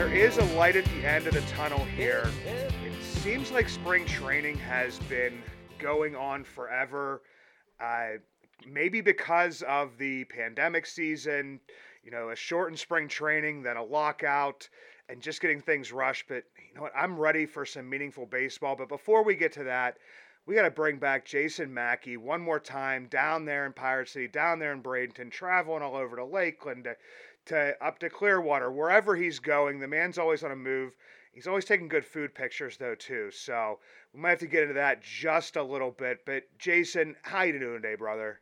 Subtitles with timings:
[0.00, 2.26] There is a light at the end of the tunnel here.
[2.46, 5.42] It seems like spring training has been
[5.78, 7.20] going on forever.
[7.78, 8.12] Uh,
[8.66, 11.60] maybe because of the pandemic season,
[12.02, 14.66] you know, a shortened spring training, then a lockout,
[15.10, 16.28] and just getting things rushed.
[16.28, 16.92] But you know what?
[16.96, 18.76] I'm ready for some meaningful baseball.
[18.76, 19.98] But before we get to that,
[20.46, 24.28] we got to bring back Jason Mackey one more time down there in Pirate City,
[24.28, 26.96] down there in Bradenton, traveling all over to Lakeland, to,
[27.46, 29.80] to up to Clearwater, wherever he's going.
[29.80, 30.94] The man's always on a move.
[31.32, 33.30] He's always taking good food pictures though too.
[33.30, 33.78] So
[34.12, 36.18] we might have to get into that just a little bit.
[36.26, 38.40] But Jason, how you doing today, brother?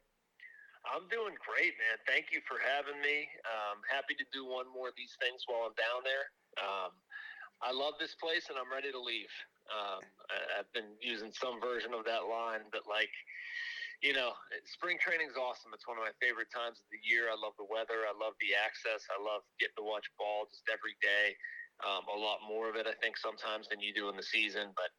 [0.88, 2.00] I'm doing great, man.
[2.08, 3.28] Thank you for having me.
[3.44, 6.33] Um, happy to do one more of these things while I'm down there.
[6.56, 6.92] Um,
[7.60, 9.28] I love this place, and I'm ready to leave.
[9.68, 10.00] Um,
[10.33, 13.12] I, I've been using some version of that line, but like,
[14.00, 14.30] you know,
[14.66, 15.74] spring training is awesome.
[15.74, 17.27] It's one of my favorite times of the year.
[17.27, 18.06] I love the weather.
[18.06, 19.02] I love the access.
[19.10, 21.34] I love getting to watch ball just every day.
[21.83, 24.70] Um, a lot more of it, I think, sometimes than you do in the season.
[24.78, 24.90] But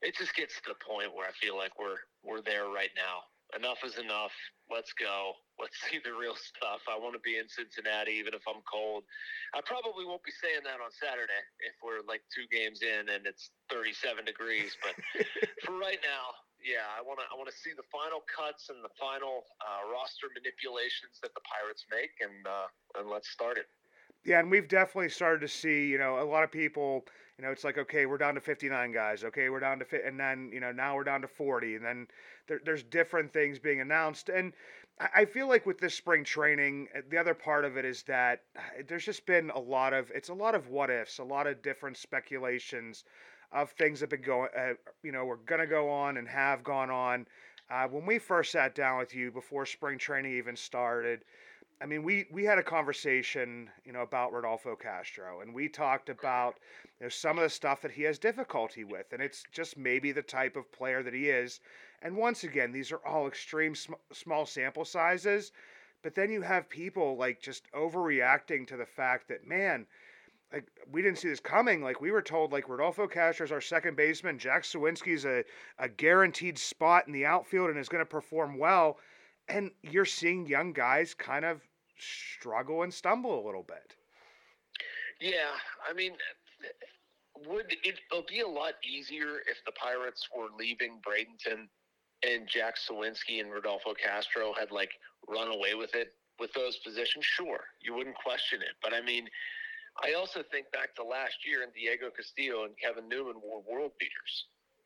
[0.00, 3.24] it just gets to the point where I feel like we're we're there right now.
[3.54, 4.34] Enough is enough.
[4.72, 5.36] Let's go.
[5.60, 6.82] Let's see the real stuff.
[6.90, 9.04] I want to be in Cincinnati, even if I'm cold.
[9.54, 13.24] I probably won't be saying that on Saturday if we're like two games in and
[13.24, 14.74] it's 37 degrees.
[14.82, 14.98] But
[15.64, 16.34] for right now,
[16.66, 19.86] yeah, I want to I want to see the final cuts and the final uh,
[19.86, 23.70] roster manipulations that the Pirates make, and uh, and let's start it.
[24.26, 27.04] Yeah, and we've definitely started to see, you know, a lot of people,
[27.38, 29.22] you know, it's like, okay, we're down to 59 guys.
[29.22, 31.76] Okay, we're down to, fi-, and then, you know, now we're down to 40.
[31.76, 32.08] And then
[32.48, 34.28] there, there's different things being announced.
[34.28, 34.52] And
[34.98, 38.42] I, feel like with this spring training, uh, the other part of it is that
[38.56, 41.46] uh, there's just been a lot of, it's a lot of what ifs, a lot
[41.46, 43.04] of different speculations
[43.52, 46.28] of things that have been going, uh, you know, we're going to go on and
[46.28, 47.26] have gone on.
[47.70, 51.24] Uh, when we first sat down with you before spring training even started,
[51.80, 56.08] I mean, we we had a conversation, you know, about Rodolfo Castro, and we talked
[56.08, 56.58] about
[56.98, 60.10] you know some of the stuff that he has difficulty with, and it's just maybe
[60.10, 61.60] the type of player that he is.
[62.00, 65.52] And once again, these are all extreme sm- small sample sizes,
[66.02, 69.86] but then you have people like just overreacting to the fact that man,
[70.52, 71.82] like we didn't see this coming.
[71.82, 75.44] Like we were told, like Rodolfo Castro is our second baseman, Jack Suwinski's a
[75.78, 78.98] a guaranteed spot in the outfield and is going to perform well
[79.48, 81.60] and you're seeing young guys kind of
[81.98, 83.94] struggle and stumble a little bit.
[85.20, 85.54] Yeah,
[85.88, 86.12] I mean,
[87.46, 91.68] would it it'll be a lot easier if the Pirates were leaving Bradenton
[92.22, 94.90] and Jack Suwinski and Rodolfo Castro had like
[95.28, 97.24] run away with it with those positions?
[97.24, 98.76] Sure, you wouldn't question it.
[98.82, 99.28] But I mean,
[100.04, 103.92] I also think back to last year and Diego Castillo and Kevin Newman were world
[103.98, 104.34] beaters.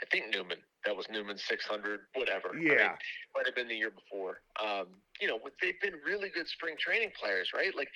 [0.03, 0.59] I think Newman.
[0.87, 2.51] That was Newman 600, whatever.
[2.51, 2.97] I mean, Yeah.
[3.35, 4.41] might have been the year before.
[4.59, 7.75] Um, you know, they've been really good spring training players, right?
[7.75, 7.91] Like,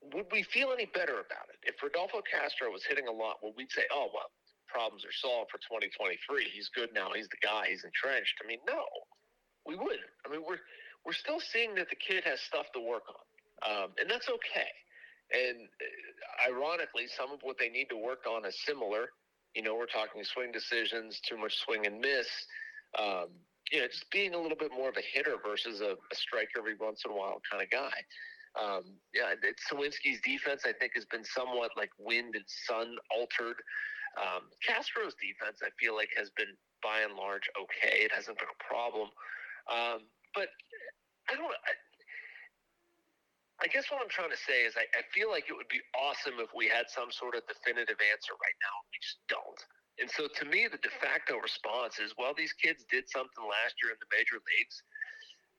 [0.00, 3.42] would we feel any better about it if Rodolfo Castro was hitting a lot?
[3.42, 4.30] Would we say, "Oh, well,
[4.68, 6.48] problems are solved for 2023.
[6.50, 7.12] He's good now.
[7.12, 7.66] He's the guy.
[7.68, 8.86] He's entrenched." I mean, no,
[9.66, 10.10] we wouldn't.
[10.24, 10.60] I mean, we're
[11.04, 14.70] we're still seeing that the kid has stuff to work on, um, and that's okay.
[15.32, 19.10] And uh, ironically, some of what they need to work on is similar.
[19.54, 22.28] You know, we're talking swing decisions, too much swing and miss.
[22.98, 23.28] Um,
[23.70, 26.48] you know, just being a little bit more of a hitter versus a, a strike
[26.56, 27.92] every once in a while kind of guy.
[28.56, 33.56] Um, yeah, it's Suwinski's defense, I think, has been somewhat like wind and sun altered.
[34.16, 38.02] Um, Castro's defense, I feel like, has been by and large okay.
[38.02, 39.08] It hasn't been a problem.
[39.68, 40.48] Um, but
[41.28, 41.52] I don't.
[41.52, 41.72] I,
[43.58, 45.82] I guess what I'm trying to say is I, I feel like it would be
[45.98, 48.76] awesome if we had some sort of definitive answer right now.
[48.94, 49.60] We just don't.
[49.98, 53.74] And so to me, the de facto response is, well, these kids did something last
[53.82, 54.78] year in the major leagues.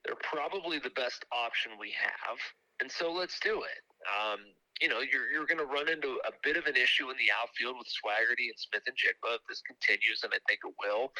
[0.04, 2.40] They're probably the best option we have.
[2.80, 3.84] And so let's do it.
[4.08, 4.40] Um,
[4.80, 7.28] you know, you're, you're going to run into a bit of an issue in the
[7.28, 11.12] outfield with Swaggerty and Smith-Njigba if this continues, and I think it will.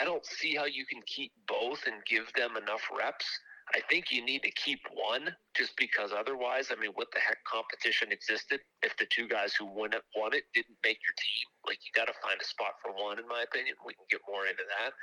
[0.00, 3.28] I don't see how you can keep both and give them enough reps.
[3.74, 7.42] I think you need to keep one just because otherwise, I mean, what the heck
[7.42, 11.46] competition existed if the two guys who won it, won it didn't make your team?
[11.66, 13.74] Like, you got to find a spot for one, in my opinion.
[13.84, 14.94] We can get more into that.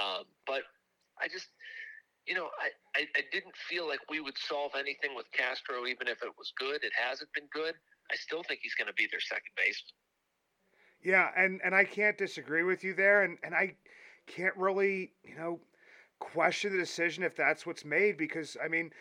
[0.00, 0.62] Um, but
[1.20, 1.48] I just,
[2.24, 6.08] you know, I, I, I didn't feel like we would solve anything with Castro, even
[6.08, 6.84] if it was good.
[6.84, 7.74] It hasn't been good.
[8.10, 9.96] I still think he's going to be their second baseman.
[11.04, 13.22] Yeah, and, and I can't disagree with you there.
[13.22, 13.76] And, and I
[14.26, 15.60] can't really, you know,
[16.18, 18.92] question the decision if that's what's made because I mean,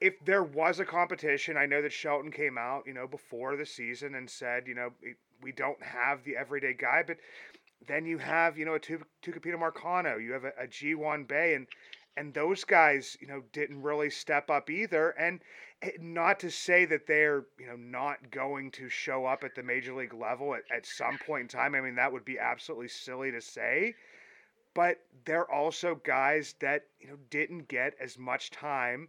[0.00, 3.66] if there was a competition, I know that Shelton came out, you know, before the
[3.66, 4.90] season and said, you know,
[5.42, 7.18] we don't have the everyday guy, but
[7.86, 11.66] then you have, you know, a Tucupita Marcano, you have a a Ji-hwan and
[12.16, 15.10] and those guys, you know, didn't really step up either.
[15.10, 15.40] And
[15.82, 19.64] eh, not to say that they're, you know, not going to show up at the
[19.64, 21.74] major league level at, at some point in time.
[21.74, 23.94] I mean, that would be absolutely silly to say
[24.74, 29.08] but they're also guys that you know didn't get as much time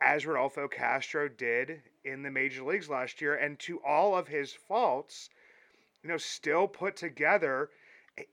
[0.00, 4.52] as Rodolfo Castro did in the major leagues last year, and to all of his
[4.52, 5.30] faults,
[6.02, 7.70] you know, still put together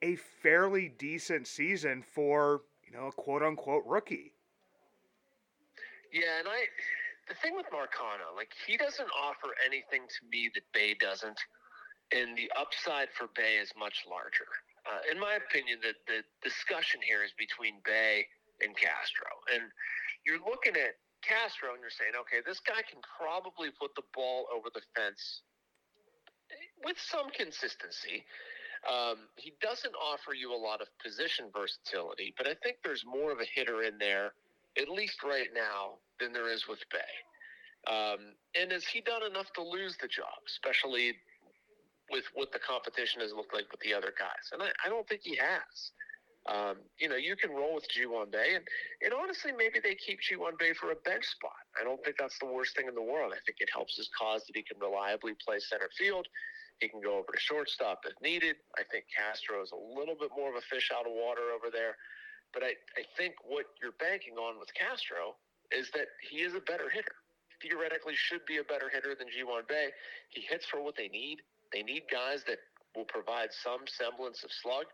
[0.01, 4.33] a fairly decent season for you know a quote unquote rookie.
[6.12, 6.66] Yeah, and I
[7.27, 11.39] the thing with Marcano, like he doesn't offer anything to me that Bae doesn't,
[12.16, 14.48] and the upside for Bae is much larger
[14.85, 18.27] uh, in my opinion, the, the discussion here is between Bae
[18.62, 19.31] and Castro.
[19.53, 19.71] And
[20.25, 24.47] you're looking at Castro and you're saying, okay, this guy can probably put the ball
[24.51, 25.41] over the fence
[26.83, 28.27] with some consistency.
[28.83, 33.31] Um, he doesn't offer you a lot of position versatility, but I think there's more
[33.31, 34.35] of a hitter in there,
[34.77, 37.15] at least right now, than there is with Bae.
[37.88, 41.15] Um, and has he done enough to lose the job, especially
[42.09, 44.51] with what the competition has looked like with the other guys.
[44.51, 45.91] And I, I don't think he has.
[46.44, 48.67] Um, you know, you can roll with Ji-hwan Bae, and,
[49.00, 51.63] and honestly, maybe they keep Ji-hwan Bae for a bench spot.
[51.79, 53.31] I don't think that's the worst thing in the world.
[53.31, 56.27] I think it helps his cause that he can reliably play center field.
[56.83, 58.59] He can go over to shortstop if needed.
[58.75, 61.71] I think Castro is a little bit more of a fish out of water over
[61.71, 61.95] there.
[62.51, 65.39] But I, I think what you're banking on with Castro
[65.71, 67.15] is that he is a better hitter.
[67.63, 69.95] Theoretically, should be a better hitter than Ji-hwan Bae.
[70.27, 71.39] He hits for what they need.
[71.73, 72.59] They need guys that
[72.95, 74.85] will provide some semblance of slug.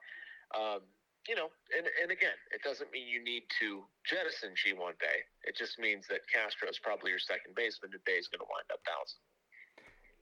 [0.56, 0.82] Um,
[1.28, 5.22] you know, and, and again, it doesn't mean you need to jettison Ji-hwan Bae.
[5.44, 8.72] It just means that Castro is probably your second baseman, Bae is going to wind
[8.72, 9.22] up bouncing.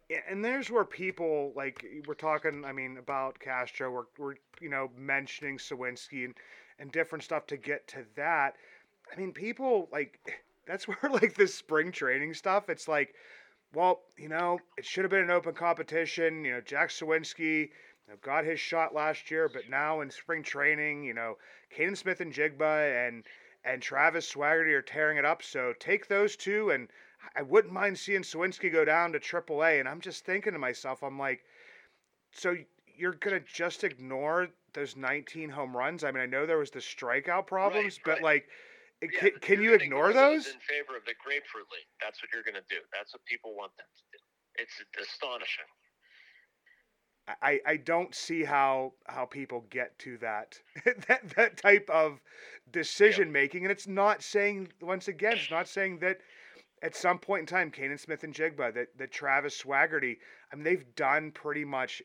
[0.09, 2.63] Yeah, and there's where people like we're talking.
[2.63, 3.91] I mean, about Castro.
[3.91, 6.33] We're, we're you know mentioning Sawinski and
[6.79, 8.55] and different stuff to get to that.
[9.11, 10.19] I mean, people like
[10.67, 12.69] that's where like this spring training stuff.
[12.69, 13.15] It's like,
[13.73, 16.43] well, you know, it should have been an open competition.
[16.45, 17.69] You know, Jack Suwinski
[18.07, 21.37] you know, got his shot last year, but now in spring training, you know,
[21.69, 23.23] Canaan Smith-Njigba and
[23.65, 25.43] and Travis Swaggerty are tearing it up.
[25.43, 26.87] So take those two, and
[27.35, 29.79] I wouldn't mind seeing Suwinski go down to AAA.
[29.81, 31.43] And I'm just thinking to myself, I'm like,
[32.31, 32.55] so
[32.95, 36.03] you're gonna just ignore those 19 home runs?
[36.03, 38.23] I mean, I know there was the strikeout problems, right, but right.
[38.23, 38.49] like
[39.01, 40.47] Yeah, can, can you ignore those?
[40.47, 41.89] in favor of the grapefruit league?
[42.01, 42.81] That's what you're going to do.
[42.91, 44.19] That's what people want them to do.
[44.57, 45.69] It's astonishing.
[47.41, 50.59] I, I don't see how how people get to that
[51.07, 52.21] that that type of
[52.71, 56.19] decision making, and it's not saying once again, it's not saying that
[56.81, 60.17] at some point in time, Canaan Smith-Njigba, that that Travis Swaggerty,
[60.51, 62.01] I mean, they've done pretty much.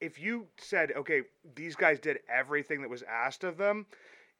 [0.00, 1.22] If you said, okay,
[1.54, 3.86] these guys did everything that was asked of them,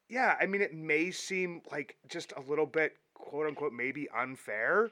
[0.09, 4.91] yeah, I mean, it may seem like just a little bit, quote unquote, maybe unfair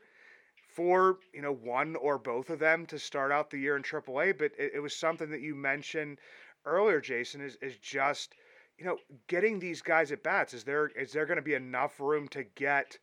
[0.75, 4.37] for you know one or both of them to start out the year in AAA.
[4.38, 6.18] But it, it was something that you mentioned
[6.66, 7.40] earlier, Jason.
[7.40, 8.35] Is is just
[8.78, 10.52] you know getting these guys at bats.
[10.52, 12.99] Is there is there going to be enough room to get?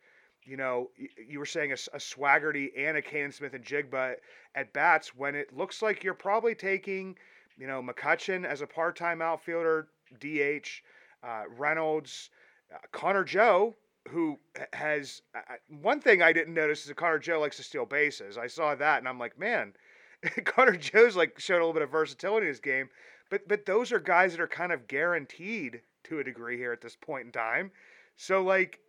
[0.46, 0.89] You know,
[1.27, 4.15] you were saying a Swaggerty and a Canaan Smith-Njigba
[4.55, 7.17] at bats when it looks like you're probably taking,
[7.58, 9.88] you know, McCutchen as a part-time outfielder,
[10.20, 10.84] DH,
[11.24, 12.30] uh, Reynolds,
[12.74, 13.75] uh, Connor Joe,
[14.10, 14.39] who
[14.74, 17.86] has uh, uh, one thing I didn't notice is that Connor Joe likes to steal
[17.86, 18.38] bases.
[18.38, 19.74] I saw that and I'm like, man,
[20.46, 22.89] Connor Joe's like showed a little bit of versatility in his game.
[23.30, 26.82] But but those are guys that are kind of guaranteed to a degree here at
[26.82, 27.72] this point in time.
[28.18, 28.80] So like,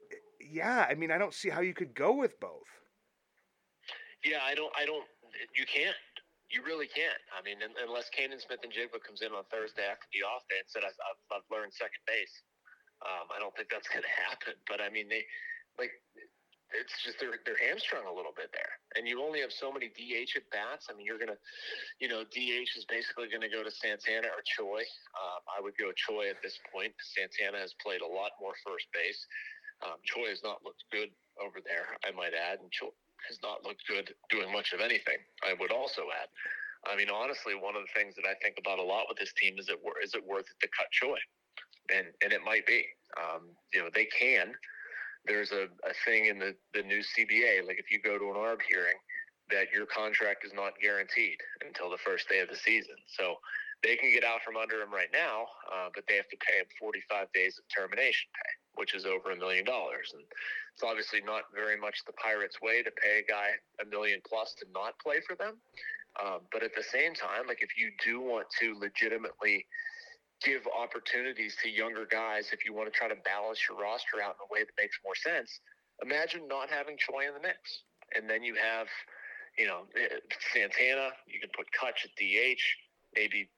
[0.40, 2.68] yeah, I mean, I don't see how you could go with both.
[4.24, 4.72] Yeah, I don't.
[4.76, 5.04] I don't.
[5.56, 5.94] You can't.
[6.54, 7.18] You really can't.
[7.34, 10.86] I mean, unless Canaan Smith-Njigba comes in on Thursday after the off day and said,
[10.86, 12.30] I've, I've, I've learned second base.
[13.02, 14.54] Um, I don't think that's going to happen.
[14.70, 15.26] But I mean, they
[15.74, 15.90] like
[16.74, 19.90] it's just they're they're hamstrung a little bit there, and you only have so many
[19.90, 20.86] DH at bats.
[20.90, 21.38] I mean, you're gonna,
[21.98, 24.82] you know, DH is basically going to go to Santana or Choi.
[25.18, 26.94] Um, I would go Choi at this point.
[27.02, 29.18] Santana has played a lot more first base.
[29.82, 31.10] Um, Choi has not looked good
[31.42, 32.94] over there, I might add, and Choi
[33.28, 35.18] has not looked good doing much of anything.
[35.46, 36.28] I would also add.
[36.86, 39.32] I mean, honestly, one of the things that I think about a lot with this
[39.40, 41.16] team is it is it worth it to cut Choi,
[41.94, 42.84] and and it might be.
[43.16, 44.52] Um, you know, they can.
[45.24, 48.36] There's a, a thing in the the new CBA, like if you go to an
[48.36, 48.96] ARB hearing,
[49.50, 52.96] that your contract is not guaranteed until the first day of the season.
[53.06, 53.36] So
[53.82, 56.56] they can get out from under him right now, uh, but they have to pay
[56.56, 60.12] him 45 days of termination pay, which is over a million dollars.
[60.12, 60.22] And
[60.74, 63.50] it's obviously not very much the Pirates' way to pay a guy
[63.80, 65.58] a million plus to not play for them.
[66.22, 69.66] Um, but at the same time, like if you do want to legitimately
[70.42, 74.36] give opportunities to younger guys, if you want to try to balance your roster out
[74.38, 75.60] in a way that makes more sense,
[76.02, 77.82] imagine not having Choi in the mix.
[78.14, 78.86] And then you have,
[79.58, 82.62] you know, eh, Santana, you can put Kutch at DH,
[83.16, 83.48] maybe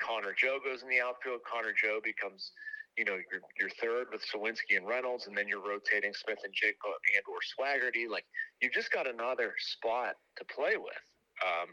[0.00, 2.52] Connor Joe goes in the outfield, Connor Joe becomes–
[2.98, 7.24] you know, your your third with Suwinski and Reynolds, and then you're rotating Smith-Njigba and
[7.30, 8.10] or Swaggerty.
[8.10, 8.24] Like
[8.60, 11.04] you've just got another spot to play with.
[11.38, 11.70] Um,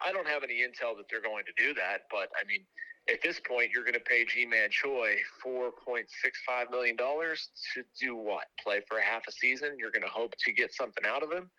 [0.00, 2.64] I don't have any intel that they're going to do that, but I mean,
[3.12, 7.50] at this point, you're going to pay Ji-Man Choi four point six five million dollars
[7.74, 8.44] to do what?
[8.62, 9.76] Play for a half a season.
[9.78, 11.50] You're going to hope to get something out of him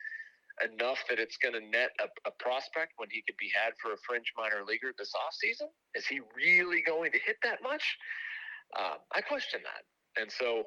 [0.62, 3.94] enough that it's going to net a, a, prospect when he could be had for
[3.94, 5.68] a fringe minor leaguer this offseason?
[5.96, 7.82] Is he really going to hit that much?
[8.76, 10.64] Uh, I question that, and so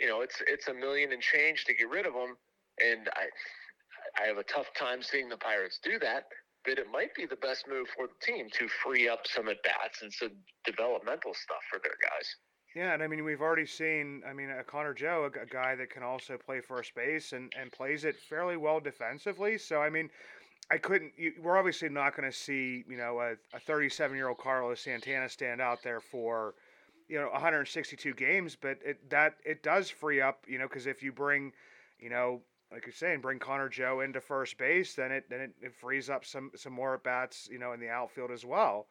[0.00, 2.36] you know it's it's a million and change to get rid of them,
[2.80, 6.24] and I I have a tough time seeing the Pirates do that.
[6.64, 9.62] But it might be the best move for the team to free up some at
[9.62, 10.32] bats and some
[10.64, 12.26] developmental stuff for their guys.
[12.74, 14.22] Yeah, and I mean we've already seen.
[14.28, 17.52] I mean, a Connor Joe, a, a guy that can also play first base and
[17.58, 19.56] and plays it fairly well defensively.
[19.56, 20.10] So I mean,
[20.70, 21.12] I couldn't.
[21.16, 23.20] You, we're obviously not going to see you know
[23.54, 26.54] a 37 year old Carlos Santana stand out there for
[27.08, 31.02] you know 162 games, but it that it does free up, you know, because if
[31.02, 31.52] you bring,
[31.98, 35.50] you know, like you're saying, bring Connor Joe into first base, then it then it,
[35.62, 38.86] it frees up some some more at bats, you know, in the outfield as well.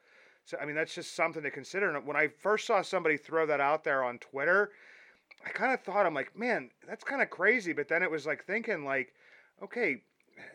[0.46, 1.96] So I mean, that's just something to consider.
[1.96, 4.72] And when I first saw somebody throw that out there on Twitter,
[5.46, 7.74] I kind of thought, I'm like, man, that's kind of crazy.
[7.74, 9.14] But then it was like thinking, like,
[9.62, 10.02] okay,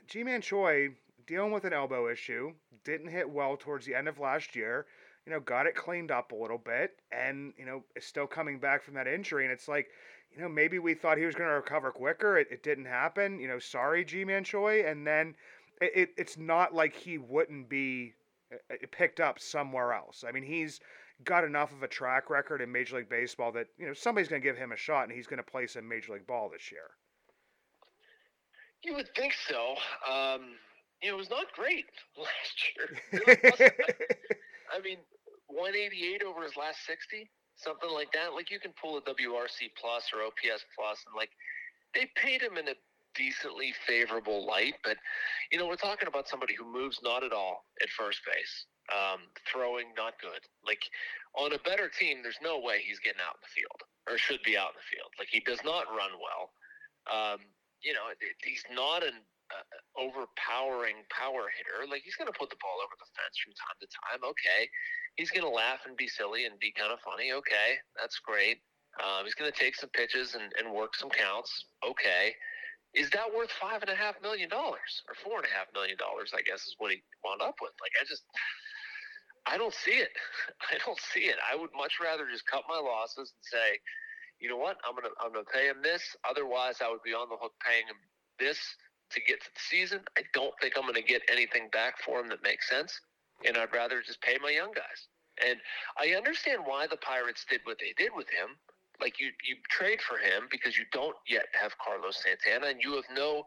[0.08, 0.88] Ji-Man Choi
[1.26, 2.52] dealing with an elbow issue,
[2.84, 4.86] didn't hit well towards the end of last year
[5.26, 8.58] you know, got it cleaned up a little bit and, you know, is still coming
[8.58, 9.44] back from that injury.
[9.44, 9.86] And it's like,
[10.34, 12.38] you know, maybe we thought he was going to recover quicker.
[12.38, 13.38] It, it didn't happen.
[13.38, 14.84] You know, sorry, Ji-Man Choi.
[14.84, 15.34] And then
[15.80, 18.14] it, it, it's not like he wouldn't be
[18.52, 20.24] uh, uh, picked up somewhere else.
[20.26, 20.80] I mean, he's
[21.24, 24.42] got enough of a track record in Major League Baseball that, you know, somebody's going
[24.42, 26.72] to give him a shot and he's going to play some Major League Ball this
[26.72, 26.90] year.
[28.82, 29.76] You would think so.
[30.10, 30.56] Um,
[31.00, 31.84] you know, it was not great
[32.18, 33.72] last year.
[34.72, 34.98] I mean,
[35.46, 38.32] 188 over his last 60, something like that.
[38.32, 41.30] Like you can pull a WRC plus or OPS plus, and like
[41.94, 42.76] they paid him in a
[43.14, 44.74] decently favorable light.
[44.82, 44.96] But
[45.50, 49.20] you know, we're talking about somebody who moves not at all at first base, um,
[49.50, 50.40] throwing not good.
[50.66, 50.82] Like
[51.36, 54.42] on a better team, there's no way he's getting out in the field or should
[54.42, 55.12] be out in the field.
[55.18, 56.50] Like he does not run well.
[57.10, 57.40] Um,
[57.82, 58.06] you know,
[58.44, 59.14] he's not an
[59.52, 61.84] uh, overpowering power hitter.
[61.84, 64.20] Like he's going to put the ball over the fence from time to time.
[64.24, 64.68] Okay,
[65.20, 67.32] he's going to laugh and be silly and be kind of funny.
[67.32, 68.64] Okay, that's great.
[69.00, 71.52] Um, he's going to take some pitches and, and work some counts.
[71.84, 72.34] Okay,
[72.96, 75.96] is that worth five and a half million dollars or four and a half million
[76.00, 76.32] dollars?
[76.32, 77.72] I guess is what he wound up with.
[77.80, 78.24] Like I just.
[79.42, 80.14] I don't see it.
[80.70, 81.34] I don't see it.
[81.42, 83.74] I would much rather just cut my losses and say,
[84.38, 86.02] you know what, I'm gonna I'm gonna pay him this.
[86.22, 87.98] Otherwise, I would be on the hook paying him
[88.38, 88.58] this
[89.12, 90.00] to get to the season.
[90.16, 93.00] I don't think I'm going to get anything back for him that makes sense,
[93.46, 95.08] and I'd rather just pay my young guys.
[95.44, 95.58] And
[95.98, 98.56] I understand why the Pirates did what they did with him.
[99.00, 102.94] Like you, you trade for him because you don't yet have Carlos Santana, and you
[102.94, 103.44] have no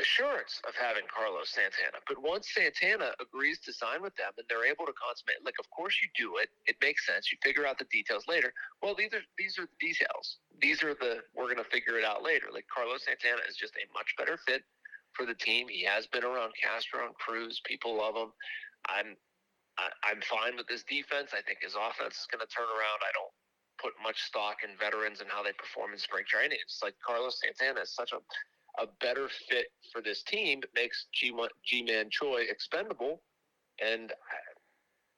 [0.00, 2.00] assurance of having Carlos Santana.
[2.06, 5.68] But once Santana agrees to sign with them and they're able to consummate, like of
[5.70, 6.48] course you do it.
[6.66, 7.32] It makes sense.
[7.32, 8.52] You figure out the details later.
[8.82, 10.38] Well, these are these are the details.
[10.60, 12.48] These are the we're going to figure it out later.
[12.52, 14.62] Like Carlos Santana is just a much better fit
[15.12, 15.68] for the team.
[15.68, 17.60] He has been around Castro and Cruz.
[17.64, 18.32] People love him.
[18.88, 19.16] I'm
[19.78, 21.32] I, I'm fine with this defense.
[21.36, 23.00] I think his offense is going to turn around.
[23.04, 23.32] I don't
[23.76, 26.58] put much stock in veterans and how they perform in spring training.
[26.64, 28.20] It's like Carlos Santana is such a
[28.78, 30.62] a better fit for this team.
[30.74, 31.32] Makes G
[31.82, 33.22] Man Choi expendable,
[33.82, 34.12] and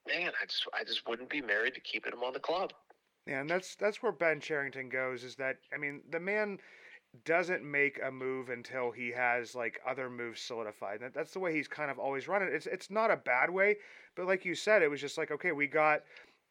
[0.06, 2.72] man, I just I just wouldn't be married to keeping him on the club.
[3.26, 5.24] Yeah, and that's that's where Ben Cherington goes.
[5.24, 6.58] Is that I mean the man
[7.24, 11.00] doesn't make a move until he has like other moves solidified.
[11.00, 12.52] That, that's the way he's kind of always run it.
[12.52, 13.76] It's it's not a bad way,
[14.16, 16.02] but like you said, it was just like okay, we got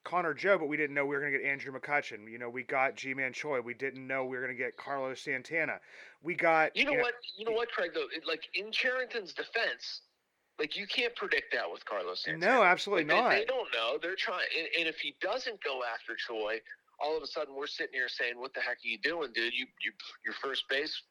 [0.07, 2.31] Connor Joe, but we didn't know we were going to get Andrew McCutchen.
[2.31, 3.59] You know, we got Ji-Man Choi.
[3.59, 5.79] We didn't know we were going to get Carlos Santana.
[6.23, 9.33] We got you know, you know what you know what Craig though, like in Cherington's
[9.33, 10.01] defense,
[10.59, 12.53] like you can't predict that with Carlos Santana.
[12.53, 13.29] No, absolutely like, not.
[13.31, 13.97] They, they, don't know.
[14.01, 16.61] They're trying, and, and, if he doesn't go after Choi,
[17.03, 19.53] all of a sudden we're sitting here saying, "What the heck are you doing, dude?
[19.53, 19.91] You, you,
[20.23, 21.03] your first base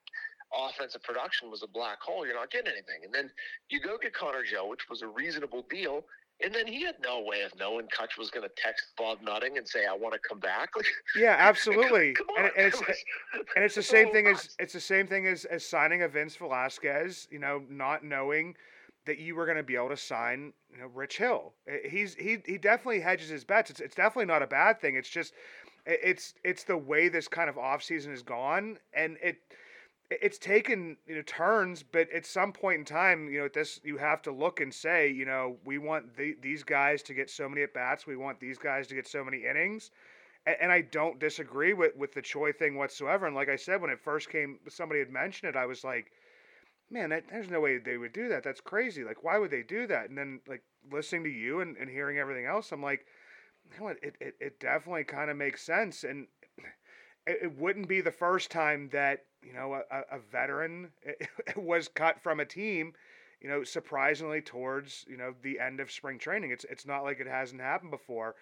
[0.54, 2.24] offensive production was a black hole.
[2.24, 3.30] You're not getting anything." And then
[3.68, 6.04] you go get Connor Joe, which was a reasonable deal.
[6.44, 9.56] And then he had no way of knowing Kutch was going to text Bob Nutting
[9.56, 10.70] and say, "I want to come back."
[11.16, 12.12] yeah, absolutely.
[12.12, 12.80] come, come and, and, it's
[13.56, 16.36] and it's the same thing as it's the same thing as as signing a Vince
[16.36, 17.26] Velasquez.
[17.30, 18.54] You know, not knowing
[19.06, 21.54] that you were going to be able to sign you know Rich Hill.
[21.88, 23.70] He's he he definitely hedges his bets.
[23.70, 24.94] It's it's definitely not a bad thing.
[24.94, 25.32] It's just
[25.86, 29.38] it's it's the way this kind of off season has gone, and it
[30.10, 31.82] it's taken you know turns.
[31.82, 35.10] But at some point in time, you know this you have to look and say,
[35.10, 38.06] you know, we want the, these guys to get so many at bats.
[38.06, 39.90] We want these guys to get so many innings.
[40.46, 43.26] And, and I don't disagree with with the Choi thing whatsoever.
[43.26, 45.56] And like I said, when it first came, somebody had mentioned it.
[45.56, 46.12] I was like
[46.90, 48.44] man, that, there's no way they would do that.
[48.44, 49.04] That's crazy.
[49.04, 50.08] Like, why would they do that?
[50.08, 53.06] And then, like, listening to you and, and hearing everything else, I'm like,
[53.72, 53.88] you know?
[53.88, 56.04] It, it, it definitely kind of makes sense.
[56.04, 56.28] And
[57.26, 60.90] it, it, wouldn't be the first time that, you know, a, a veteran
[61.56, 62.92] was cut from a team,
[63.40, 66.50] you know, surprisingly towards, you know, the end of spring training.
[66.50, 68.34] It's, it's not like it hasn't happened before.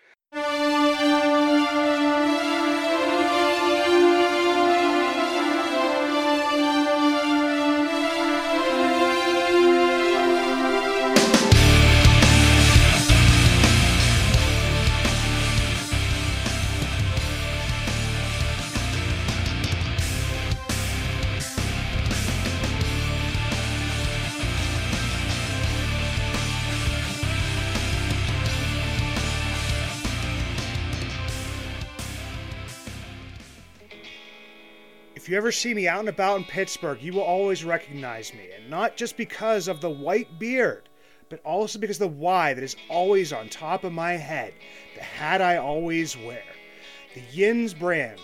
[35.34, 38.70] You ever see me out and about in Pittsburgh, you will always recognize me, and
[38.70, 40.88] not just because of the white beard,
[41.28, 44.54] but also because the Y that is always on top of my head,
[44.94, 46.44] the hat I always wear.
[47.16, 48.20] The Yinzz brand,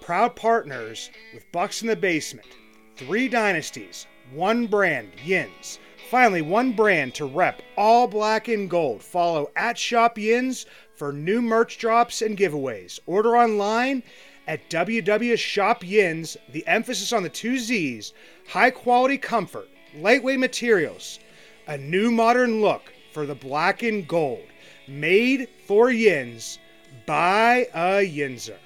[0.00, 2.48] proud partners with Bucs in the Basement.
[2.96, 5.78] Three dynasties, one brand, Yinzz.
[6.08, 9.02] Finally, one brand to rep all black and gold.
[9.02, 12.98] Follow at Shop Yinzz for new merch drops and giveaways.
[13.04, 14.02] Order online
[14.48, 18.14] at WW Shop Yinzz, the emphasis on the two Z's,
[18.48, 21.20] high quality comfort, lightweight materials,
[21.66, 24.46] a new modern look for the black and gold,
[24.88, 26.58] made for Yins
[27.04, 28.56] by a Yinzer.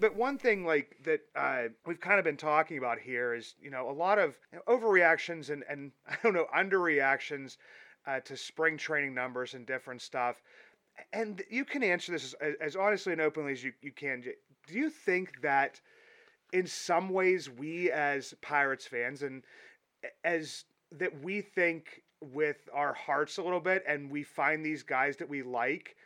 [0.00, 3.70] But one thing like that uh, we've kind of been talking about here is, you
[3.70, 7.58] know, a lot of you know, overreactions and, and I don't know, underreactions
[8.08, 10.42] uh, to spring training numbers and different stuff
[11.12, 14.22] and you can answer this as, as honestly and openly as you, you can.
[14.22, 15.80] Do you think that
[16.52, 19.42] in some ways we as Pirates fans and
[20.24, 25.16] as that we think with our hearts a little bit and we find these guys
[25.16, 25.96] that we like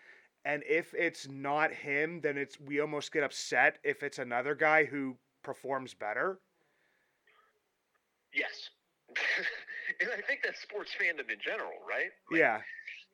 [0.45, 4.85] and if it's not him then it's we almost get upset if it's another guy
[4.85, 6.39] who performs better?
[8.35, 8.71] Yes.
[10.01, 12.11] And i think that's sports fandom in general right?
[12.31, 12.61] Like, yeah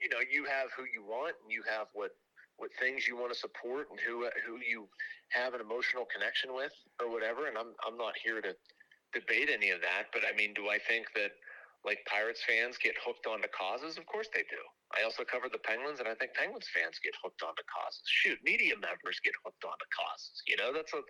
[0.01, 2.13] you know you have who you want and you have what
[2.57, 4.89] what things you want to support and who who you
[5.31, 8.57] have an emotional connection with or whatever and I'm I'm not here to
[9.13, 11.33] debate any of that but I mean do I think that
[11.81, 13.97] like Pirates fans get hooked onto causes?
[13.97, 14.61] Of course they do.
[14.93, 18.05] I also cover the Penguins and I think Penguins fans get hooked onto causes.
[18.05, 20.73] Shoot media members get hooked onto causes you know?
[20.77, 21.01] That's a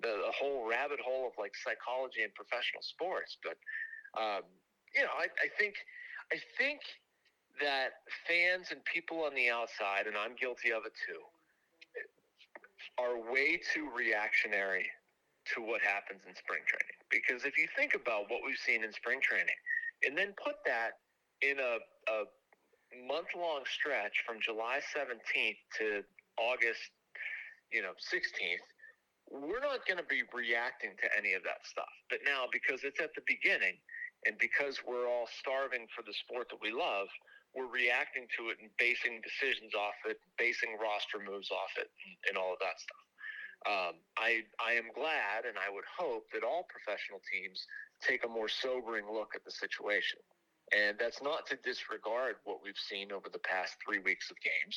[0.00, 3.60] the, the whole rabbit hole of like psychology and professional sports but
[4.16, 4.44] um,
[4.96, 5.76] you know I, I think
[6.32, 6.80] I think
[7.60, 11.22] that fans and people on the outside, and I'm guilty of it too,
[12.98, 14.86] are way too reactionary
[15.54, 16.98] to what happens in spring training.
[17.10, 19.56] Because if you think about what we've seen in spring training,
[20.04, 20.98] and then put that
[21.40, 21.78] in a,
[22.10, 22.18] a
[23.06, 26.02] month long stretch from July 17th to
[26.38, 26.90] August,
[27.72, 28.66] you know, 16th,
[29.30, 31.90] we're not going to be reacting to any of that stuff.
[32.10, 33.74] But now, because it's at the beginning,
[34.24, 37.10] and because we're all starving for the sport that we love,
[37.56, 41.88] we're reacting to it and basing decisions off it, basing roster moves off it,
[42.28, 43.04] and all of that stuff.
[43.64, 47.64] Um, I I am glad, and I would hope that all professional teams
[48.04, 50.20] take a more sobering look at the situation.
[50.74, 54.76] And that's not to disregard what we've seen over the past three weeks of games.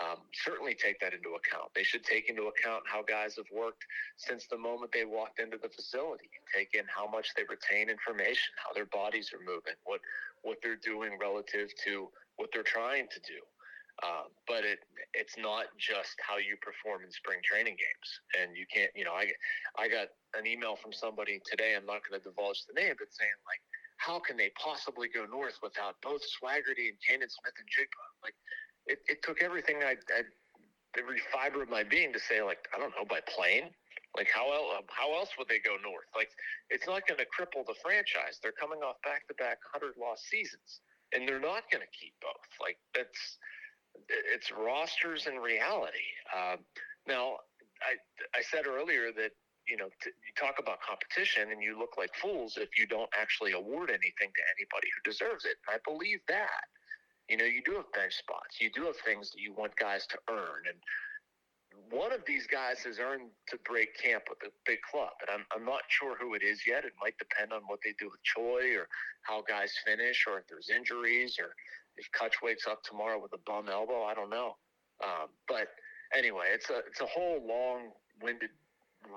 [0.00, 1.68] Um, certainly take that into account.
[1.74, 3.84] They should take into account how guys have worked
[4.16, 6.30] since the moment they walked into the facility.
[6.48, 10.00] Take in how much they retain information, how their bodies are moving, what
[10.42, 13.44] what they're doing relative to what they're trying to do.
[14.00, 14.80] Um, but it
[15.12, 18.08] it's not just how you perform in spring training games,
[18.40, 18.90] and you can't.
[18.96, 19.28] You know, I
[19.76, 21.76] I got an email from somebody today.
[21.76, 23.60] I'm not going to divulge the name, but saying like,
[24.00, 28.04] how can they possibly go north without both Swaggerty and Canaan Smith-Njigba?
[28.24, 28.34] Like,
[28.86, 30.22] it, it took everything I, I
[30.98, 33.70] every fiber of my being to say like, I don't know, by plane.
[34.16, 34.84] Like how else?
[34.92, 36.04] How else would they go north?
[36.14, 36.28] Like
[36.68, 38.36] it's not going to cripple the franchise.
[38.42, 40.84] They're coming off back-to-back hundred loss seasons,
[41.16, 42.44] and they're not going to keep both.
[42.60, 43.38] Like that's
[44.08, 46.12] it's rosters and reality.
[46.28, 46.58] Um,
[47.08, 47.40] now,
[47.80, 47.96] I
[48.36, 49.32] I said earlier that
[49.66, 53.10] you know t- you talk about competition and you look like fools if you don't
[53.18, 55.56] actually award anything to anybody who deserves it.
[55.66, 56.68] And I believe that.
[57.32, 58.60] You know, you do have bench spots.
[58.60, 60.76] You do have things that you want guys to earn, and
[61.88, 65.46] one of these guys has earned to break camp with a big club, and I'm
[65.56, 66.84] I'm not sure who it is yet.
[66.84, 68.86] It might depend on what they do with Choi or
[69.22, 71.56] how guys finish, or if there's injuries, or
[71.96, 74.04] if Kutch wakes up tomorrow with a bum elbow.
[74.04, 74.56] I don't know.
[75.02, 75.68] Um, but
[76.14, 78.50] anyway, it's a it's a whole long-winded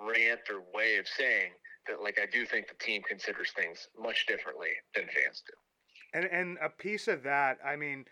[0.07, 1.51] rant or way of saying
[1.89, 5.64] that like I do think the team considers things much differently than fans do.
[6.15, 8.05] And and a piece of that, I mean,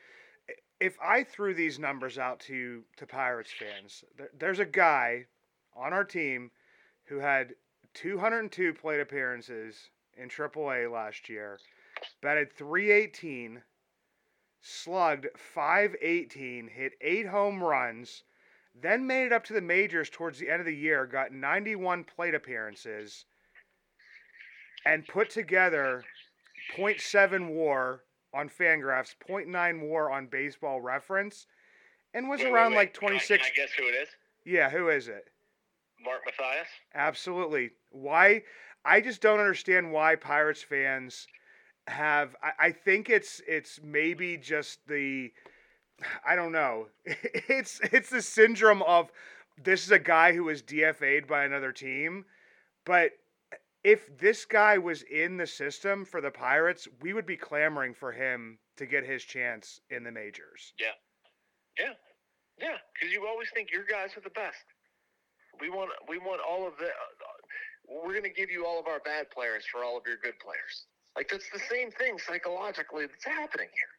[0.82, 5.26] if I threw these numbers out to to Pirates fans, there, there's a guy
[5.74, 6.52] on our team
[7.06, 7.56] who had
[7.94, 11.60] 202 plate appearances in AAA last year,
[12.22, 13.62] batted 318,
[14.60, 18.24] slugged 518, hit eight home runs,
[18.76, 22.04] then made it up to the majors towards the end of the year, got 91
[22.04, 23.24] plate appearances,
[24.86, 26.04] and put together
[26.76, 31.46] 0.7 war on Fangraphs, 0.9 war on Baseball Reference,
[32.14, 32.78] and was Wait, wait, around wait.
[32.78, 33.44] like Can I- 26.
[33.46, 34.10] Can I, guess who it is?
[34.46, 35.26] Yeah, who is it?
[36.04, 36.68] Mark Mathias.
[36.94, 37.72] Absolutely.
[37.92, 38.44] Why?
[38.84, 41.28] I just don't understand why Pirates fans
[41.88, 42.36] have.
[42.44, 45.32] I, I think it's it's maybe just the.
[46.28, 46.88] I don't know.
[47.48, 49.12] It's it's the syndrome of
[49.64, 52.26] this is a guy who was DFA'd by another team,
[52.86, 53.12] but
[53.84, 58.12] if this guy was in the system for the Pirates, we would be clamoring for
[58.12, 60.74] him to get his chance in the majors.
[60.80, 60.96] Yeah,
[61.78, 61.94] yeah,
[62.60, 64.64] Yeah, because you always think your guys are the best.
[65.60, 66.90] We want we want all of the.
[67.88, 70.40] we're going to give you all of our bad players for all of your good
[70.40, 70.88] players.
[71.16, 73.94] Like that's the same thing psychologically that's happening here.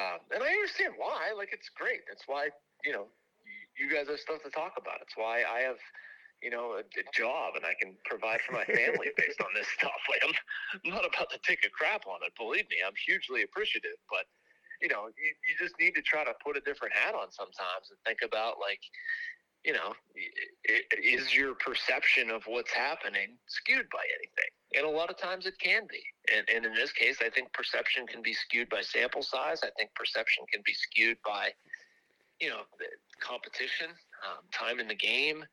[0.00, 1.32] Um, and I understand why.
[1.36, 2.00] Like it's great.
[2.08, 2.48] That's why
[2.84, 3.06] you know
[3.76, 5.02] you guys have stuff to talk about.
[5.02, 5.76] It's why I have
[6.42, 9.66] you know a, a job and I can provide for my family based on this
[9.78, 9.98] stuff.
[10.10, 10.34] Like I'm,
[10.90, 12.32] not about to take a crap on it.
[12.38, 13.98] Believe me, I'm hugely appreciative.
[14.10, 14.26] But
[14.80, 17.90] you know you, you just need to try to put a different hat on sometimes
[17.90, 18.80] and think about like
[19.64, 24.50] you know, i- i- is your perception of what's happening skewed by anything?
[24.76, 26.02] And a lot of times it can be.
[26.32, 29.60] And, and in this case, I think perception can be skewed by sample size.
[29.64, 31.52] I think perception can be skewed by,
[32.40, 32.62] you know,
[33.20, 33.90] competition,
[34.26, 35.44] um, time in the game.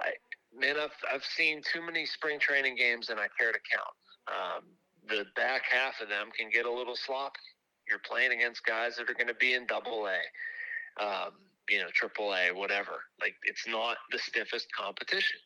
[0.00, 0.10] I,
[0.56, 3.94] man, I've, I've seen too many spring training games and I care to count.
[4.28, 4.64] Um,
[5.08, 7.40] the back half of them can get a little sloppy.
[7.88, 11.02] You're playing against guys that are going to be in double A.
[11.02, 11.32] Um,
[11.68, 13.02] you know, triple A, whatever.
[13.20, 15.38] Like it's not the stiffest competition.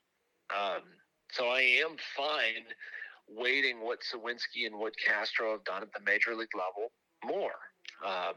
[0.51, 0.83] Um,
[1.31, 2.65] so I am fine
[3.29, 6.93] waiting what Suwinski and what Castro have done at the major league level
[7.25, 7.57] more.
[8.05, 8.35] Um,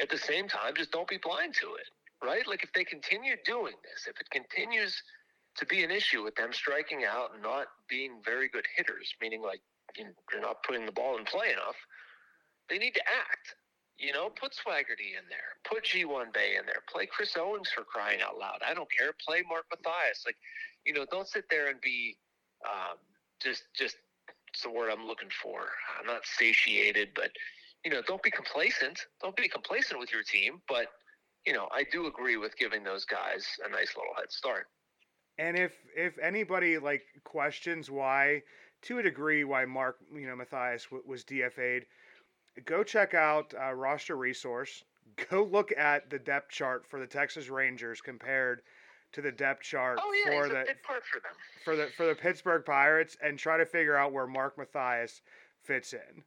[0.00, 1.88] at the same time, just don't be blind to it,
[2.24, 2.46] right?
[2.46, 5.02] Like if they continue doing this, if it continues
[5.56, 9.42] to be an issue with them striking out and not being very good hitters, meaning
[9.42, 9.60] like
[9.96, 11.76] you know, you're not putting the ball in play enough,
[12.68, 13.54] they need to act.
[13.98, 17.84] You know, put Swaggerty in there, put Ji-hwan Bae in there, play Chris Owens for
[17.84, 18.60] crying out loud.
[18.66, 19.12] I don't care.
[19.26, 20.22] Play Mark Mathias.
[20.24, 20.36] Like,
[20.86, 22.16] you know, don't sit there and be
[22.64, 22.96] um,
[23.42, 23.96] just just
[24.48, 25.68] it's the word I'm looking for.
[25.98, 27.30] I'm not satiated, but
[27.84, 29.00] you know, don't be complacent.
[29.22, 30.62] Don't be complacent with your team.
[30.66, 30.86] But
[31.46, 34.66] you know, I do agree with giving those guys a nice little head start.
[35.40, 38.42] And if if anybody like questions why,
[38.82, 41.86] to a degree, why Mark you know Mathias w- was DFA'd,
[42.66, 44.84] go check out uh, roster resource.
[45.28, 48.62] Go look at the depth chart for the Texas Rangers compared
[49.12, 51.20] to the depth chart Oh yeah, for the a big part for
[51.64, 55.20] for the for the Pittsburgh Pirates and try to figure out where Mark Mathias
[55.62, 56.22] fits in.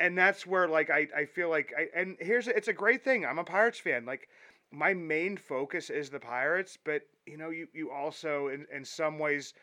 [0.00, 3.26] And that's where like I, I feel like I and here's it's a great thing.
[3.26, 4.04] I'm a Pirates fan.
[4.04, 4.28] Like
[4.76, 9.18] my main focus is the Pirates, but you know, you, you also in, in some
[9.18, 9.54] ways,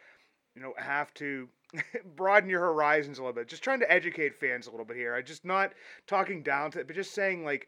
[0.56, 1.48] you know, have to
[2.16, 3.48] broaden your horizons a little bit.
[3.48, 5.16] Just trying to educate fans a little bit here.
[5.16, 5.74] I just not
[6.08, 7.68] talking down to it, but just saying like